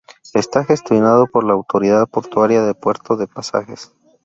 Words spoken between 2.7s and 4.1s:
Puerto de Pasajes.